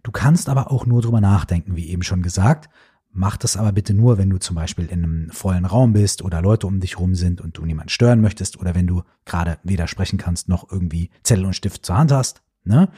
[0.03, 2.69] Du kannst aber auch nur drüber nachdenken, wie eben schon gesagt.
[3.15, 6.41] Mach das aber bitte nur, wenn du zum Beispiel in einem vollen Raum bist oder
[6.41, 9.87] Leute um dich rum sind und du niemanden stören möchtest oder wenn du gerade weder
[9.87, 12.41] sprechen kannst noch irgendwie Zettel und Stift zur Hand hast.
[12.63, 12.89] Ne?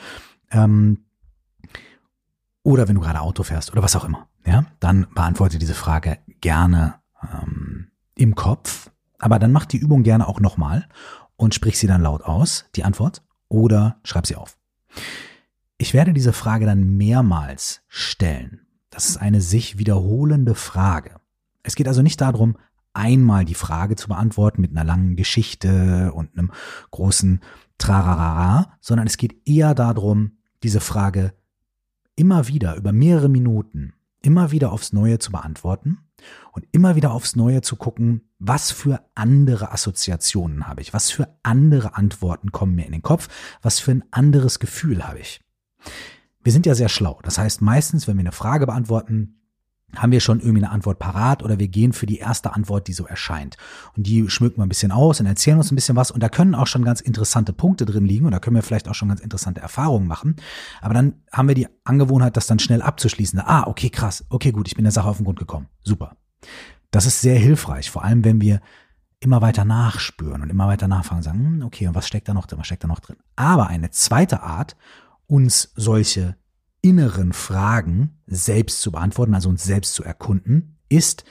[0.51, 0.99] Ähm,
[2.63, 4.27] oder wenn du gerade Auto fährst oder was auch immer.
[4.45, 8.89] Ja, dann beantworte diese Frage gerne ähm, im Kopf.
[9.19, 10.87] Aber dann mach die Übung gerne auch nochmal
[11.37, 14.57] und sprich sie dann laut aus, die Antwort, oder schreib sie auf.
[15.77, 18.61] Ich werde diese Frage dann mehrmals stellen.
[18.89, 21.19] Das ist eine sich wiederholende Frage.
[21.63, 22.57] Es geht also nicht darum,
[22.93, 26.51] einmal die Frage zu beantworten mit einer langen Geschichte und einem
[26.91, 27.41] großen
[27.77, 31.33] Trararara, sondern es geht eher darum, diese Frage
[32.15, 33.94] immer wieder über mehrere Minuten
[34.25, 35.99] immer wieder aufs Neue zu beantworten
[36.51, 41.37] und immer wieder aufs Neue zu gucken, was für andere Assoziationen habe ich, was für
[41.43, 43.27] andere Antworten kommen mir in den Kopf,
[43.61, 45.41] was für ein anderes Gefühl habe ich.
[46.43, 47.19] Wir sind ja sehr schlau.
[47.23, 49.41] Das heißt, meistens, wenn wir eine Frage beantworten,
[50.01, 52.93] haben wir schon irgendwie eine Antwort parat oder wir gehen für die erste Antwort, die
[52.93, 53.57] so erscheint.
[53.95, 56.11] Und die schmücken wir ein bisschen aus und erzählen uns ein bisschen was.
[56.11, 58.87] Und da können auch schon ganz interessante Punkte drin liegen und da können wir vielleicht
[58.87, 60.35] auch schon ganz interessante Erfahrungen machen.
[60.81, 63.39] Aber dann haben wir die Angewohnheit, das dann schnell abzuschließen.
[63.39, 64.25] Ah, okay, krass.
[64.29, 65.67] Okay, gut, ich bin der Sache auf den Grund gekommen.
[65.83, 66.15] Super.
[66.91, 68.61] Das ist sehr hilfreich, vor allem wenn wir
[69.19, 72.45] immer weiter nachspüren und immer weiter nachfragen sagen, hm, okay, und was steckt da noch
[72.45, 73.17] drin, was steckt da noch drin?
[73.35, 74.75] Aber eine zweite Art,
[75.27, 76.37] uns solche
[76.85, 81.23] inneren Fragen selbst zu beantworten, also uns selbst zu erkunden, ist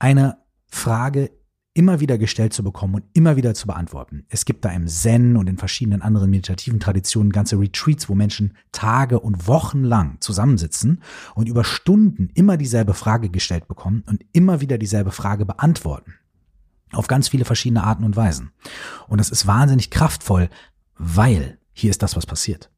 [0.00, 1.30] eine Frage
[1.72, 4.26] immer wieder gestellt zu bekommen und immer wieder zu beantworten.
[4.28, 8.56] Es gibt da im Zen und in verschiedenen anderen meditativen Traditionen ganze Retreats, wo Menschen
[8.72, 11.00] Tage und Wochen lang zusammensitzen
[11.36, 16.14] und über Stunden immer dieselbe Frage gestellt bekommen und immer wieder dieselbe Frage beantworten.
[16.90, 18.50] Auf ganz viele verschiedene Arten und Weisen.
[19.06, 20.48] Und das ist wahnsinnig kraftvoll,
[20.98, 22.72] weil hier ist das, was passiert.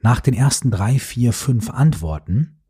[0.00, 2.60] Nach den ersten drei, vier, fünf Antworten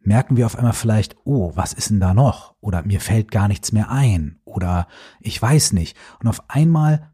[0.00, 2.54] merken wir auf einmal vielleicht, oh, was ist denn da noch?
[2.60, 4.40] Oder mir fällt gar nichts mehr ein.
[4.44, 4.86] Oder
[5.20, 5.96] ich weiß nicht.
[6.20, 7.10] Und auf einmal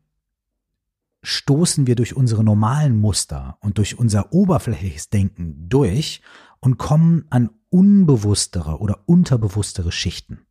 [1.22, 6.22] stoßen wir durch unsere normalen Muster und durch unser oberflächliches Denken durch
[6.58, 10.46] und kommen an unbewusstere oder unterbewusstere Schichten.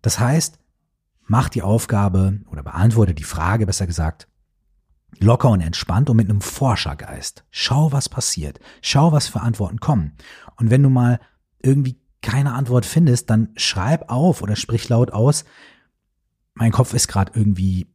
[0.00, 0.58] Das heißt,
[1.22, 4.28] mach die Aufgabe oder beantworte die Frage, besser gesagt,
[5.18, 7.44] locker und entspannt und mit einem Forschergeist.
[7.50, 8.60] Schau, was passiert.
[8.82, 10.16] Schau, was für Antworten kommen.
[10.56, 11.20] Und wenn du mal
[11.62, 15.44] irgendwie keine Antwort findest, dann schreib auf oder sprich laut aus,
[16.54, 17.86] mein Kopf ist gerade irgendwie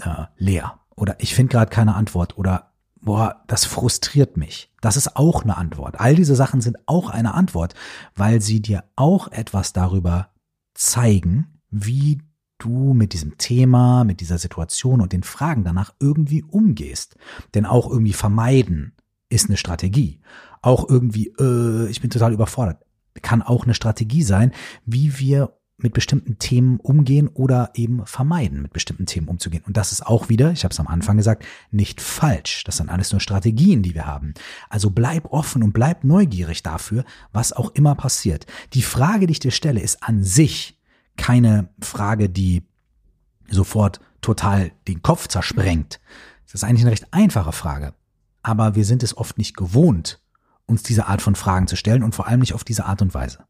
[0.00, 4.72] äh, leer oder ich finde gerade keine Antwort oder boah, das frustriert mich.
[4.80, 6.00] Das ist auch eine Antwort.
[6.00, 7.74] All diese Sachen sind auch eine Antwort,
[8.14, 10.28] weil sie dir auch etwas darüber
[10.72, 12.22] zeigen, wie
[12.58, 17.16] du mit diesem Thema, mit dieser Situation und den Fragen danach irgendwie umgehst.
[17.54, 18.94] Denn auch irgendwie vermeiden
[19.28, 20.20] ist eine Strategie.
[20.62, 22.82] Auch irgendwie, äh, ich bin total überfordert,
[23.22, 24.52] kann auch eine Strategie sein,
[24.86, 29.64] wie wir mit bestimmten Themen umgehen oder eben vermeiden, mit bestimmten Themen umzugehen.
[29.66, 32.62] Und das ist auch wieder, ich habe es am Anfang gesagt, nicht falsch.
[32.64, 34.34] Das sind alles nur Strategien, die wir haben.
[34.68, 38.46] Also bleib offen und bleib neugierig dafür, was auch immer passiert.
[38.72, 40.78] Die Frage, die ich dir stelle, ist an sich
[41.16, 42.62] keine Frage, die
[43.48, 46.00] sofort total den Kopf zersprengt.
[46.44, 47.94] Das ist eigentlich eine recht einfache Frage.
[48.42, 50.20] Aber wir sind es oft nicht gewohnt,
[50.66, 53.14] uns diese Art von Fragen zu stellen und vor allem nicht auf diese Art und
[53.14, 53.44] Weise.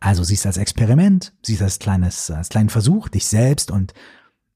[0.00, 3.94] Also siehst du als Experiment, siehst du als kleines, als kleinen Versuch, dich selbst und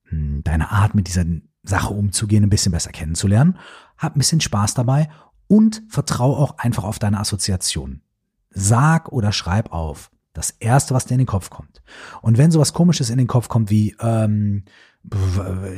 [0.04, 1.24] hm, deine Art mit dieser
[1.62, 3.58] Sache umzugehen, ein bisschen besser kennenzulernen.
[3.96, 5.08] Hab ein bisschen Spaß dabei
[5.46, 8.02] und vertrau auch einfach auf deine Assoziationen.
[8.50, 10.10] Sag oder schreib auf.
[10.32, 11.82] Das erste, was dir in den Kopf kommt.
[12.22, 14.64] Und wenn sowas komisches in den Kopf kommt wie ähm,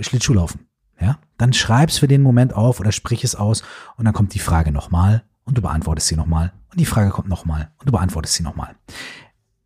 [0.03, 0.69] Schlittschuhlaufen,
[1.01, 3.63] ja, dann schreib's für den Moment auf oder sprich es aus
[3.97, 7.29] und dann kommt die Frage nochmal und du beantwortest sie nochmal und die Frage kommt
[7.29, 8.77] nochmal und du beantwortest sie nochmal.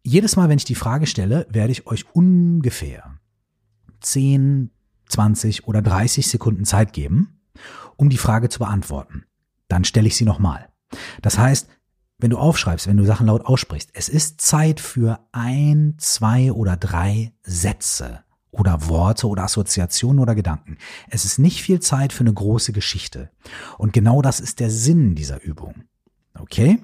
[0.03, 3.19] Jedes Mal, wenn ich die Frage stelle, werde ich euch ungefähr
[4.01, 4.71] 10,
[5.09, 7.41] 20 oder 30 Sekunden Zeit geben,
[7.97, 9.25] um die Frage zu beantworten.
[9.69, 10.69] Dann stelle ich sie nochmal.
[11.23, 11.69] Das heißt,
[12.19, 16.77] wenn du aufschreibst, wenn du Sachen laut aussprichst, es ist Zeit für ein, zwei oder
[16.77, 20.79] drei Sätze oder Worte oder Assoziationen oder Gedanken.
[21.11, 23.31] Es ist nicht viel Zeit für eine große Geschichte.
[23.77, 25.85] Und genau das ist der Sinn dieser Übung.
[26.39, 26.79] Okay?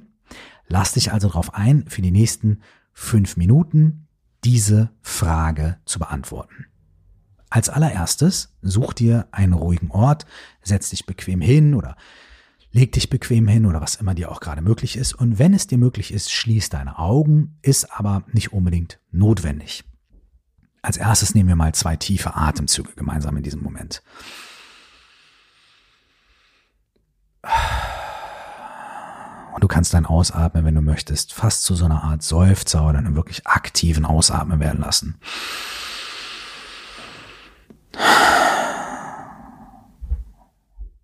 [0.66, 2.60] Lass dich also darauf ein, für die nächsten
[2.92, 4.06] fünf Minuten
[4.44, 6.66] diese Frage zu beantworten.
[7.48, 10.26] Als allererstes such dir einen ruhigen Ort,
[10.62, 11.96] setz dich bequem hin oder
[12.72, 15.14] leg dich bequem hin oder was immer dir auch gerade möglich ist.
[15.14, 19.84] Und wenn es dir möglich ist, schließ deine Augen, ist aber nicht unbedingt notwendig.
[20.80, 24.02] Als erstes nehmen wir mal zwei tiefe Atemzüge gemeinsam in diesem Moment.
[29.54, 32.98] Und du kannst dein Ausatmen, wenn du möchtest, fast zu so einer Art Seufzer oder
[32.98, 35.18] einem wirklich aktiven Ausatmen werden lassen.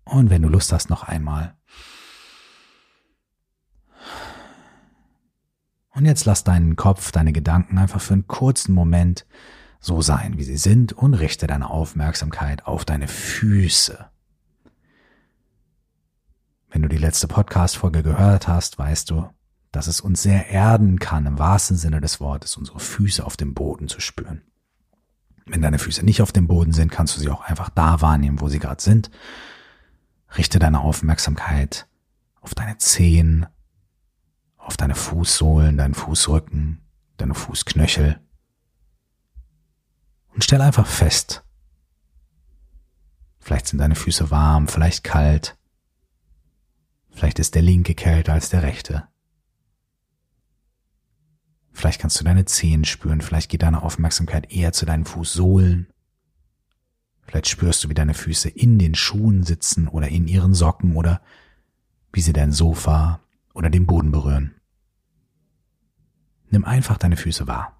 [0.09, 1.55] Und wenn du Lust hast, noch einmal.
[5.91, 9.25] Und jetzt lass deinen Kopf, deine Gedanken einfach für einen kurzen Moment
[9.79, 14.09] so sein, wie sie sind und richte deine Aufmerksamkeit auf deine Füße.
[16.69, 19.29] Wenn du die letzte Podcast-Folge gehört hast, weißt du,
[19.71, 23.53] dass es uns sehr erden kann, im wahrsten Sinne des Wortes, unsere Füße auf dem
[23.53, 24.41] Boden zu spüren.
[25.45, 28.39] Wenn deine Füße nicht auf dem Boden sind, kannst du sie auch einfach da wahrnehmen,
[28.41, 29.09] wo sie gerade sind.
[30.37, 31.87] Richte deine Aufmerksamkeit
[32.41, 33.45] auf deine Zehen,
[34.57, 36.81] auf deine Fußsohlen, deinen Fußrücken,
[37.17, 38.19] deine Fußknöchel
[40.39, 41.43] und stell einfach fest,
[43.39, 45.57] vielleicht sind deine Füße warm, vielleicht kalt,
[47.09, 49.07] vielleicht ist der linke kälter als der rechte.
[51.71, 55.87] Vielleicht kannst du deine Zehen spüren, vielleicht geht deine Aufmerksamkeit eher zu deinen Fußsohlen.
[57.29, 61.21] Vielleicht spürst du, wie deine Füße in den Schuhen sitzen oder in ihren Socken oder
[62.11, 63.19] wie sie dein Sofa
[63.53, 64.55] oder den Boden berühren.
[66.49, 67.79] Nimm einfach deine Füße wahr.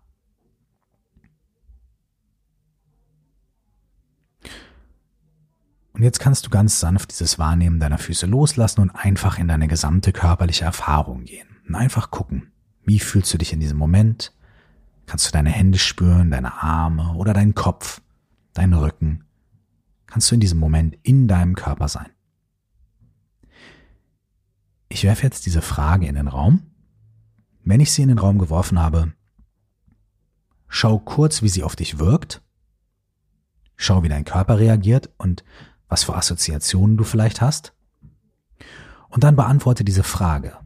[5.93, 9.67] Und jetzt kannst du ganz sanft dieses Wahrnehmen deiner Füße loslassen und einfach in deine
[9.67, 11.47] gesamte körperliche Erfahrung gehen.
[11.67, 12.51] Und einfach gucken,
[12.83, 14.31] wie fühlst du dich in diesem Moment?
[15.07, 17.99] Kannst du deine Hände spüren, deine Arme oder deinen Kopf,
[18.53, 19.23] deinen Rücken?
[20.09, 22.09] Kannst du in diesem Moment in deinem Körper sein?
[24.87, 26.63] Ich werfe jetzt diese Frage in den Raum.
[27.63, 29.13] Wenn ich sie in den Raum geworfen habe,
[30.67, 32.41] schau kurz, wie sie auf dich wirkt.
[33.75, 35.43] Schau, wie dein Körper reagiert und
[35.87, 37.73] was für Assoziationen du vielleicht hast.
[39.09, 40.57] Und dann beantworte diese Frage.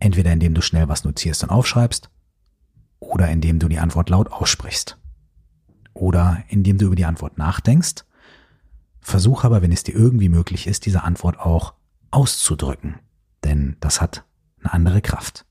[0.00, 2.10] Entweder indem du schnell was notierst und aufschreibst,
[2.98, 4.98] oder indem du die Antwort laut aussprichst.
[5.94, 8.04] Oder indem du über die Antwort nachdenkst.
[9.00, 11.74] Versuch aber, wenn es dir irgendwie möglich ist, diese Antwort auch
[12.10, 12.98] auszudrücken.
[13.44, 14.24] Denn das hat
[14.60, 15.46] eine andere Kraft.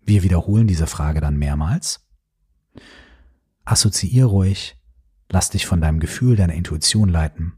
[0.00, 2.06] Wir wiederholen diese Frage dann mehrmals.
[3.64, 4.76] Assoziier ruhig
[5.30, 7.54] Lass dich von deinem Gefühl, deiner Intuition leiten.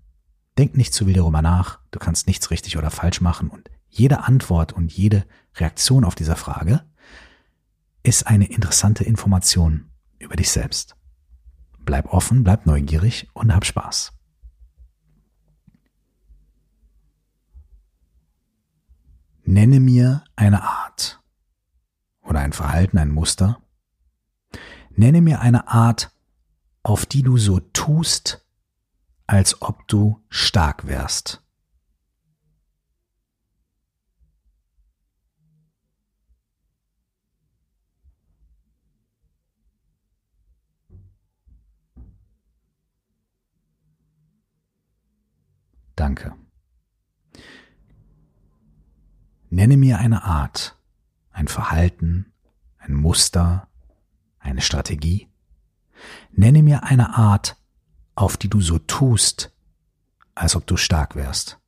[0.56, 4.20] Denk nicht zu viel darüber nach, du kannst nichts richtig oder falsch machen und jede
[4.24, 6.82] Antwort und jede Reaktion auf diese Frage
[8.02, 10.96] ist eine interessante Information über dich selbst.
[11.86, 14.12] Bleib offen, bleib neugierig und hab Spaß.
[19.44, 21.22] Nenne mir eine Art
[22.22, 23.62] oder ein Verhalten, ein Muster.
[24.90, 26.10] Nenne mir eine Art
[26.82, 28.44] auf die du so tust,
[29.28, 31.45] als ob du stark wärst.
[45.96, 46.34] Danke.
[49.48, 50.78] Nenne mir eine Art,
[51.30, 52.32] ein Verhalten,
[52.78, 53.68] ein Muster,
[54.38, 55.28] eine Strategie.
[56.30, 57.56] Nenne mir eine Art,
[58.14, 59.52] auf die du so tust,
[60.34, 61.58] als ob du stark wärst.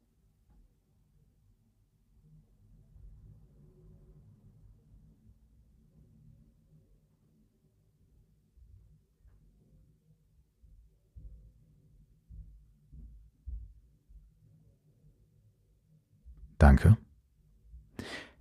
[16.59, 16.97] Danke.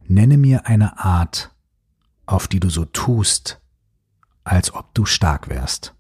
[0.07, 1.53] Nenne mir eine Art,
[2.25, 3.61] auf die du so tust,
[4.43, 5.93] als ob du stark wärst.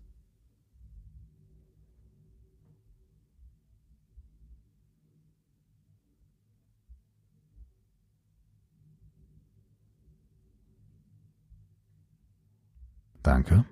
[13.21, 13.65] Danke.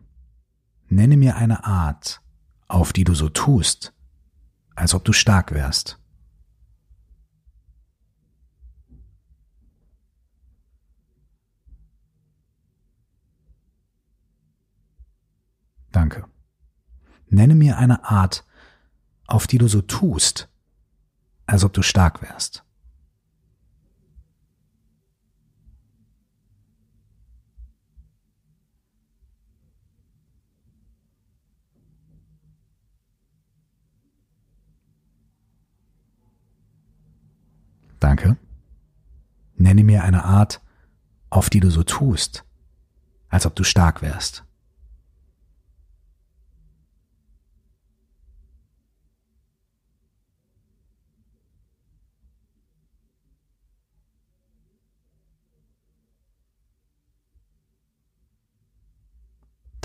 [0.90, 2.22] Nenne mir eine Art,
[2.68, 3.94] auf die du so tust,
[4.76, 5.98] als ob du stark wärst.
[15.96, 16.26] Danke.
[17.30, 18.46] Nenne mir eine Art,
[19.28, 20.50] auf die du so tust,
[21.46, 22.66] als ob du stark wärst.
[38.02, 38.36] Danke.
[39.56, 40.62] Nenne mir eine Art,
[41.30, 42.44] auf die du so tust,
[43.30, 44.46] als ob du stark wärst.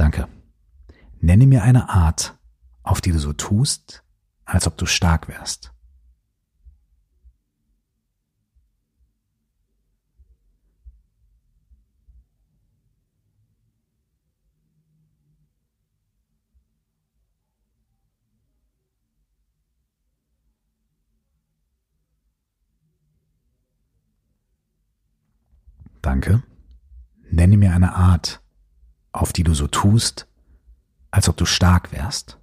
[0.00, 0.26] Danke.
[1.22, 2.38] Nenne mir eine Art,
[2.82, 4.02] auf die du so tust,
[4.46, 5.70] als ob du stark wärst.
[26.00, 26.42] Danke.
[27.30, 28.40] Nenne mir eine Art,
[29.12, 30.29] auf die du so tust,
[31.10, 32.40] als ob du stark wärst.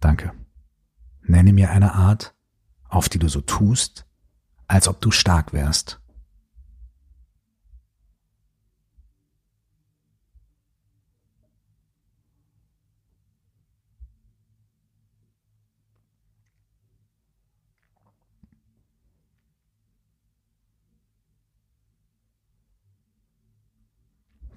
[0.00, 0.32] Danke.
[1.22, 2.34] Nenne mir eine Art,
[2.88, 4.06] auf die du so tust,
[4.66, 6.00] als ob du stark wärst.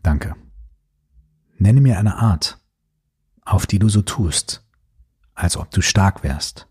[0.03, 0.35] Danke.
[1.57, 2.59] Nenne mir eine Art,
[3.41, 4.67] auf die du so tust,
[5.33, 6.67] als ob du stark wärst.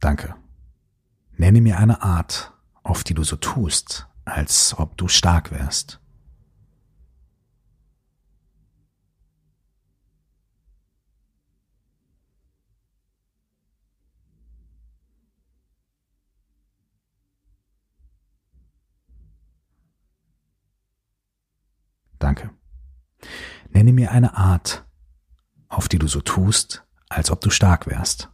[0.00, 0.34] Danke.
[1.36, 6.01] Nenne mir eine Art, auf die du so tust, als ob du stark wärst.
[22.22, 22.50] Danke.
[23.70, 24.86] Nenne mir eine Art,
[25.68, 28.30] auf die du so tust, als ob du stark wärst.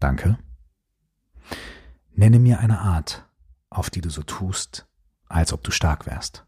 [0.00, 0.36] Danke.
[2.10, 3.24] Nenne mir eine Art,
[3.70, 4.88] auf die du so tust,
[5.28, 6.44] als ob du stark wärst.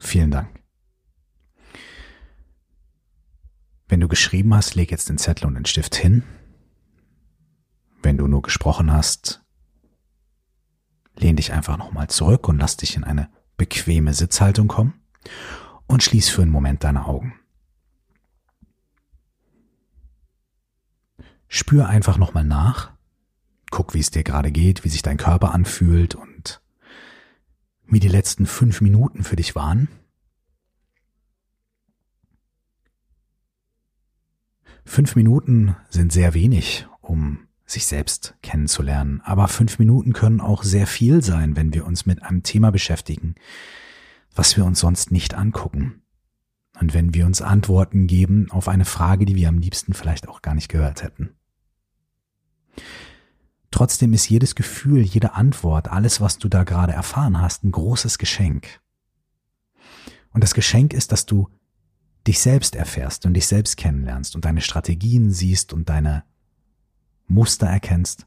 [0.00, 0.48] Vielen Dank.
[3.86, 6.22] Wenn du geschrieben hast, leg jetzt den Zettel und den Stift hin.
[8.02, 9.42] Wenn du nur gesprochen hast,
[11.16, 14.94] lehn dich einfach nochmal zurück und lass dich in eine bequeme Sitzhaltung kommen
[15.86, 17.34] und schließ für einen Moment deine Augen.
[21.48, 22.92] Spür einfach nochmal nach,
[23.70, 26.62] guck, wie es dir gerade geht, wie sich dein Körper anfühlt und
[27.90, 29.88] wie die letzten fünf Minuten für dich waren.
[34.84, 39.20] Fünf Minuten sind sehr wenig, um sich selbst kennenzulernen.
[39.24, 43.36] Aber fünf Minuten können auch sehr viel sein, wenn wir uns mit einem Thema beschäftigen,
[44.34, 46.02] was wir uns sonst nicht angucken.
[46.80, 50.42] Und wenn wir uns Antworten geben auf eine Frage, die wir am liebsten vielleicht auch
[50.42, 51.30] gar nicht gehört hätten.
[53.70, 58.18] Trotzdem ist jedes Gefühl, jede Antwort, alles, was du da gerade erfahren hast, ein großes
[58.18, 58.80] Geschenk.
[60.32, 61.48] Und das Geschenk ist, dass du
[62.26, 66.24] dich selbst erfährst und dich selbst kennenlernst und deine Strategien siehst und deine
[67.26, 68.26] Muster erkennst.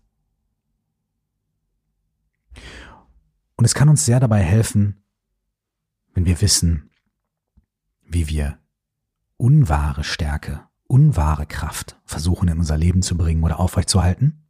[3.55, 5.03] Und es kann uns sehr dabei helfen,
[6.13, 6.89] wenn wir wissen,
[8.01, 8.59] wie wir
[9.37, 14.42] unwahre Stärke, unwahre Kraft versuchen in unser Leben zu bringen oder aufrechtzuerhalten.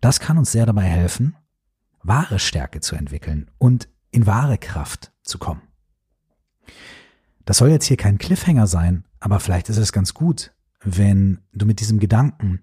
[0.00, 1.36] Das kann uns sehr dabei helfen,
[2.02, 5.62] wahre Stärke zu entwickeln und in wahre Kraft zu kommen.
[7.44, 11.66] Das soll jetzt hier kein Cliffhanger sein, aber vielleicht ist es ganz gut, wenn du
[11.66, 12.62] mit diesem Gedanken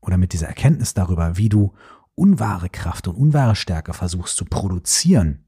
[0.00, 1.74] oder mit dieser Erkenntnis darüber, wie du
[2.14, 5.44] unwahre Kraft und unwahre Stärke versuchst zu produzieren,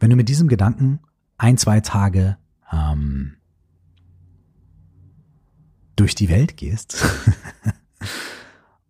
[0.00, 1.00] wenn du mit diesem Gedanken
[1.38, 2.36] ein, zwei Tage
[2.72, 3.36] ähm,
[5.96, 6.96] durch die Welt gehst,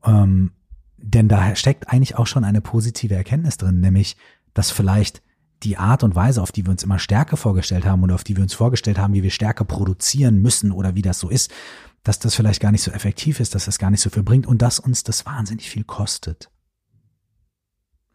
[0.09, 0.52] ähm,
[0.96, 4.16] denn da steckt eigentlich auch schon eine positive Erkenntnis drin, nämlich,
[4.54, 5.22] dass vielleicht
[5.62, 8.36] die Art und Weise, auf die wir uns immer Stärke vorgestellt haben und auf die
[8.36, 11.52] wir uns vorgestellt haben, wie wir Stärke produzieren müssen oder wie das so ist,
[12.04, 14.46] dass das vielleicht gar nicht so effektiv ist, dass das gar nicht so viel bringt
[14.46, 16.50] und dass uns das wahnsinnig viel kostet.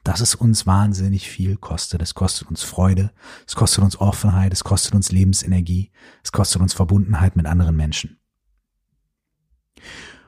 [0.04, 2.02] Dass es uns wahnsinnig viel kostet.
[2.02, 3.12] Es kostet uns Freude,
[3.48, 5.92] es kostet uns Offenheit, es kostet uns Lebensenergie,
[6.24, 8.18] es kostet uns Verbundenheit mit anderen Menschen.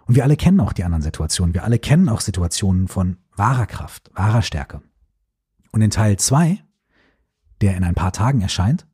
[0.06, 1.54] Und wir alle kennen auch die anderen Situationen.
[1.54, 4.82] Wir alle kennen auch Situationen von wahrer Kraft, wahrer Stärke.
[5.72, 6.64] Und in Teil zwei,
[7.62, 8.88] der in ein paar Tagen erscheint,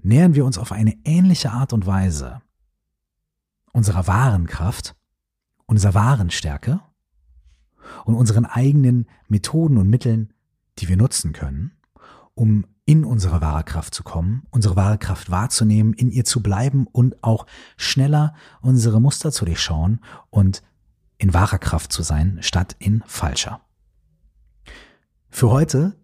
[0.00, 2.40] nähern wir uns auf eine ähnliche Art und Weise
[3.72, 4.94] unserer wahren Kraft,
[5.66, 6.80] unserer wahren Stärke
[8.04, 10.32] und unseren eigenen Methoden und Mitteln,
[10.78, 11.72] die wir nutzen können,
[12.34, 16.86] um in unsere wahre Kraft zu kommen, unsere wahre Kraft wahrzunehmen, in ihr zu bleiben
[16.86, 20.62] und auch schneller unsere Muster zu durchschauen und
[21.16, 23.60] in wahrer Kraft zu sein, statt in falscher.
[25.30, 25.96] Für heute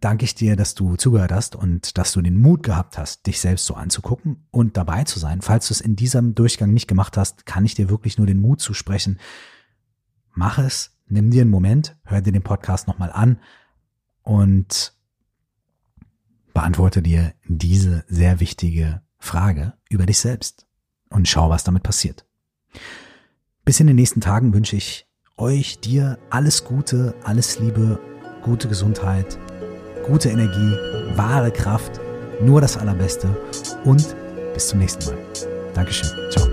[0.00, 3.40] danke ich dir, dass du zugehört hast und dass du den Mut gehabt hast, dich
[3.40, 5.42] selbst so anzugucken und dabei zu sein.
[5.42, 8.40] Falls du es in diesem Durchgang nicht gemacht hast, kann ich dir wirklich nur den
[8.40, 9.18] Mut zusprechen.
[10.32, 13.38] Mach es, nimm dir einen Moment, hör dir den Podcast nochmal an
[14.22, 14.94] und
[16.54, 20.66] beantworte dir diese sehr wichtige Frage über dich selbst
[21.10, 22.24] und schau, was damit passiert.
[23.66, 28.00] Bis in den nächsten Tagen wünsche ich euch, dir alles Gute, alles Liebe,
[28.42, 29.38] gute Gesundheit
[30.06, 30.76] gute Energie,
[31.16, 32.00] wahre Kraft,
[32.40, 33.28] nur das Allerbeste
[33.84, 34.14] und
[34.52, 35.18] bis zum nächsten Mal.
[35.74, 36.10] Dankeschön.
[36.30, 36.46] Ciao.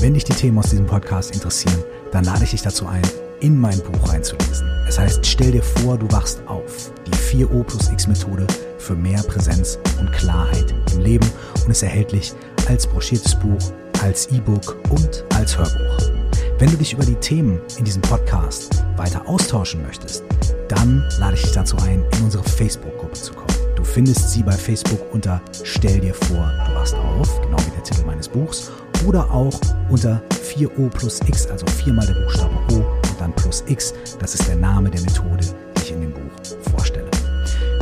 [0.00, 1.82] Wenn dich die Themen aus diesem Podcast interessieren,
[2.12, 3.02] dann lade ich dich dazu ein,
[3.44, 4.66] in mein Buch reinzulesen.
[4.88, 6.90] Es heißt, stell dir vor, du wachst auf.
[7.06, 8.46] Die 4O plus X Methode
[8.78, 11.30] für mehr Präsenz und Klarheit im Leben
[11.62, 12.32] und ist erhältlich
[12.68, 13.58] als broschiertes Buch,
[14.02, 16.10] als E-Book und als Hörbuch.
[16.58, 20.24] Wenn du dich über die Themen in diesem Podcast weiter austauschen möchtest,
[20.68, 23.58] dann lade ich dich dazu ein, in unsere Facebook-Gruppe zu kommen.
[23.76, 27.82] Du findest sie bei Facebook unter Stell dir vor, du wachst auf, genau wie der
[27.82, 28.70] Titel meines Buchs,
[29.06, 33.94] oder auch unter 4O plus X, also viermal der Buchstabe O und dann plus X.
[34.18, 35.44] Das ist der Name der Methode,
[35.76, 37.10] die ich in dem Buch vorstelle.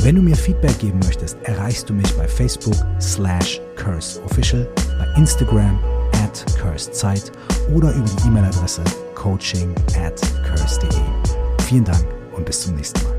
[0.01, 4.67] Wenn du mir Feedback geben möchtest, erreichst du mich bei Facebook slash Curse Official,
[4.97, 5.79] bei Instagram
[6.23, 6.45] at
[6.93, 7.31] Zeit
[7.73, 8.83] oder über die E-Mail-Adresse
[9.15, 10.89] coaching at curse.de.
[11.65, 12.05] Vielen Dank
[12.35, 13.12] und bis zum nächsten Mal.